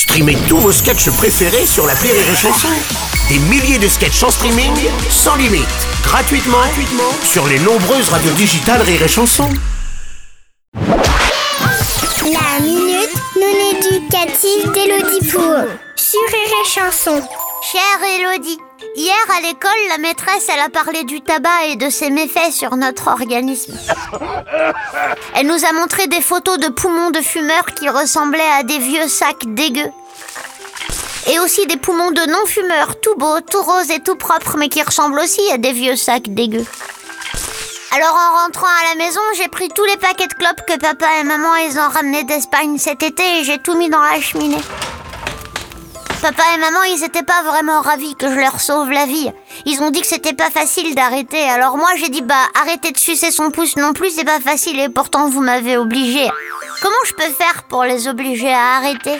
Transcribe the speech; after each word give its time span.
Streamez 0.00 0.38
tous 0.48 0.56
vos 0.56 0.72
sketchs 0.72 1.10
préférés 1.10 1.66
sur 1.66 1.86
la 1.86 1.92
Rire 1.92 2.14
et 2.14 2.34
Chanson. 2.34 2.68
Des 3.28 3.38
milliers 3.38 3.78
de 3.78 3.86
sketchs 3.86 4.22
en 4.22 4.30
streaming, 4.30 4.72
sans 5.10 5.36
limite, 5.36 5.68
gratuitement, 6.02 6.56
sur 7.22 7.46
les 7.46 7.58
nombreuses 7.58 8.08
radios 8.08 8.32
digitales 8.32 8.80
Rire 8.80 9.02
et 9.02 9.08
Chanson. 9.08 9.50
La 10.74 12.60
minute 12.62 13.14
non 13.36 13.76
éducative 13.76 14.72
d'Élodie 14.72 15.30
Pour 15.30 15.66
sur 15.96 16.20
Rire 16.32 16.64
Chanson. 16.64 17.20
Chère 17.70 18.02
Elodie, 18.02 18.58
hier 18.96 19.14
à 19.36 19.40
l'école, 19.42 19.70
la 19.90 19.98
maîtresse, 19.98 20.48
elle 20.52 20.58
a 20.58 20.70
parlé 20.70 21.04
du 21.04 21.20
tabac 21.20 21.66
et 21.68 21.76
de 21.76 21.88
ses 21.88 22.10
méfaits 22.10 22.50
sur 22.50 22.74
notre 22.74 23.06
organisme. 23.06 23.78
Elle 25.36 25.46
nous 25.46 25.64
a 25.64 25.72
montré 25.72 26.08
des 26.08 26.20
photos 26.20 26.58
de 26.58 26.66
poumons 26.66 27.10
de 27.10 27.20
fumeurs 27.20 27.66
qui 27.66 27.88
ressemblaient 27.88 28.40
à 28.58 28.64
des 28.64 28.78
vieux 28.78 29.06
sacs 29.06 29.54
dégueux. 29.54 29.92
Et 31.30 31.38
aussi 31.38 31.64
des 31.66 31.76
poumons 31.76 32.10
de 32.10 32.22
non-fumeurs, 32.22 32.98
tout 33.00 33.14
beaux, 33.14 33.40
tout 33.40 33.62
roses 33.62 33.92
et 33.92 34.00
tout 34.00 34.16
propres, 34.16 34.56
mais 34.56 34.68
qui 34.68 34.82
ressemblent 34.82 35.20
aussi 35.20 35.42
à 35.52 35.58
des 35.58 35.72
vieux 35.72 35.94
sacs 35.94 36.34
dégueux. 36.34 36.66
Alors 37.92 38.14
en 38.14 38.42
rentrant 38.42 38.66
à 38.66 38.94
la 38.94 39.04
maison, 39.04 39.20
j'ai 39.36 39.48
pris 39.48 39.68
tous 39.68 39.84
les 39.84 39.96
paquets 39.96 40.26
de 40.26 40.34
clopes 40.34 40.66
que 40.66 40.76
papa 40.76 41.06
et 41.20 41.24
maman 41.24 41.54
ils 41.54 41.78
ont 41.78 41.88
ramenés 41.88 42.24
d'Espagne 42.24 42.78
cet 42.78 43.04
été 43.04 43.22
et 43.38 43.44
j'ai 43.44 43.58
tout 43.58 43.76
mis 43.76 43.90
dans 43.90 44.02
la 44.02 44.20
cheminée. 44.20 44.62
Papa 46.20 46.42
et 46.54 46.58
maman, 46.58 46.82
ils 46.82 47.02
étaient 47.02 47.22
pas 47.22 47.42
vraiment 47.42 47.80
ravis 47.80 48.14
que 48.14 48.28
je 48.28 48.38
leur 48.38 48.60
sauve 48.60 48.90
la 48.90 49.06
vie. 49.06 49.30
Ils 49.64 49.80
ont 49.80 49.90
dit 49.90 50.02
que 50.02 50.06
c'était 50.06 50.34
pas 50.34 50.50
facile 50.50 50.94
d'arrêter. 50.94 51.42
Alors 51.48 51.78
moi, 51.78 51.88
j'ai 51.96 52.10
dit 52.10 52.20
bah 52.20 52.34
arrêtez 52.60 52.92
de 52.92 52.98
sucer 52.98 53.30
son 53.30 53.50
pouce 53.50 53.76
non 53.76 53.94
plus, 53.94 54.10
c'est 54.10 54.24
pas 54.24 54.38
facile 54.38 54.78
et 54.80 54.90
pourtant 54.90 55.30
vous 55.30 55.40
m'avez 55.40 55.78
obligé. 55.78 56.28
Comment 56.82 57.04
je 57.06 57.14
peux 57.14 57.32
faire 57.32 57.62
pour 57.70 57.84
les 57.84 58.06
obliger 58.06 58.52
à 58.52 58.76
arrêter? 58.76 59.18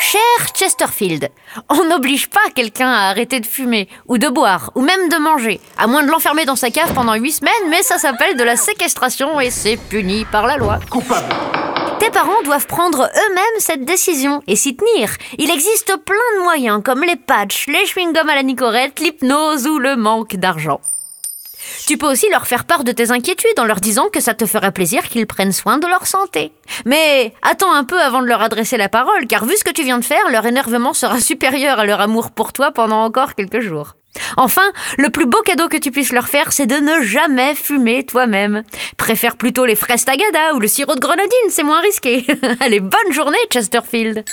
Cher 0.00 0.20
Chesterfield, 0.52 1.30
on 1.68 1.84
n'oblige 1.84 2.28
pas 2.28 2.50
quelqu'un 2.54 2.90
à 2.90 3.08
arrêter 3.08 3.40
de 3.40 3.46
fumer, 3.46 3.88
ou 4.08 4.18
de 4.18 4.28
boire, 4.28 4.70
ou 4.74 4.82
même 4.82 5.08
de 5.08 5.16
manger, 5.16 5.60
à 5.78 5.86
moins 5.86 6.02
de 6.02 6.10
l'enfermer 6.10 6.44
dans 6.44 6.56
sa 6.56 6.70
cave 6.70 6.92
pendant 6.92 7.14
8 7.14 7.32
semaines, 7.32 7.70
mais 7.70 7.82
ça 7.82 7.98
s'appelle 7.98 8.36
de 8.36 8.44
la 8.44 8.56
séquestration 8.56 9.40
et 9.40 9.50
c'est 9.50 9.76
puni 9.76 10.24
par 10.24 10.46
la 10.46 10.56
loi. 10.56 10.80
Coupable. 10.90 11.34
Tes 12.06 12.12
parents 12.12 12.42
doivent 12.44 12.68
prendre 12.68 13.02
eux-mêmes 13.02 13.58
cette 13.58 13.84
décision 13.84 14.40
et 14.46 14.54
s'y 14.54 14.76
tenir. 14.76 15.10
Il 15.38 15.50
existe 15.50 15.96
plein 16.04 16.38
de 16.38 16.42
moyens 16.44 16.80
comme 16.84 17.02
les 17.02 17.16
patchs, 17.16 17.66
les 17.66 17.84
chewing-gums 17.84 18.28
à 18.28 18.36
la 18.36 18.44
nicorette, 18.44 19.00
l'hypnose 19.00 19.66
ou 19.66 19.80
le 19.80 19.96
manque 19.96 20.36
d'argent. 20.36 20.80
Tu 21.88 21.98
peux 21.98 22.08
aussi 22.08 22.30
leur 22.30 22.46
faire 22.46 22.64
part 22.64 22.84
de 22.84 22.92
tes 22.92 23.10
inquiétudes 23.10 23.58
en 23.58 23.64
leur 23.64 23.80
disant 23.80 24.06
que 24.08 24.20
ça 24.20 24.34
te 24.34 24.46
ferait 24.46 24.70
plaisir 24.70 25.08
qu'ils 25.08 25.26
prennent 25.26 25.50
soin 25.50 25.78
de 25.78 25.88
leur 25.88 26.06
santé. 26.06 26.52
Mais 26.84 27.34
attends 27.42 27.72
un 27.72 27.82
peu 27.82 28.00
avant 28.00 28.22
de 28.22 28.28
leur 28.28 28.40
adresser 28.40 28.76
la 28.76 28.88
parole, 28.88 29.26
car 29.26 29.44
vu 29.44 29.56
ce 29.56 29.64
que 29.64 29.72
tu 29.72 29.82
viens 29.82 29.98
de 29.98 30.04
faire, 30.04 30.30
leur 30.30 30.46
énervement 30.46 30.92
sera 30.92 31.18
supérieur 31.20 31.80
à 31.80 31.86
leur 31.86 32.00
amour 32.00 32.30
pour 32.30 32.52
toi 32.52 32.70
pendant 32.70 33.02
encore 33.02 33.34
quelques 33.34 33.58
jours. 33.58 33.96
Enfin, 34.36 34.72
le 34.98 35.10
plus 35.10 35.26
beau 35.26 35.40
cadeau 35.42 35.68
que 35.68 35.76
tu 35.76 35.90
puisses 35.90 36.12
leur 36.12 36.28
faire, 36.28 36.52
c'est 36.52 36.66
de 36.66 36.76
ne 36.76 37.02
jamais 37.02 37.54
fumer 37.54 38.04
toi-même. 38.04 38.62
Préfère 38.96 39.36
plutôt 39.36 39.64
les 39.64 39.76
fraises 39.76 40.04
tagada 40.04 40.54
ou 40.54 40.60
le 40.60 40.68
sirop 40.68 40.94
de 40.94 41.00
grenadine, 41.00 41.50
c'est 41.50 41.62
moins 41.62 41.80
risqué. 41.80 42.26
Allez, 42.60 42.80
bonne 42.80 43.12
journée, 43.12 43.38
Chesterfield. 43.52 44.24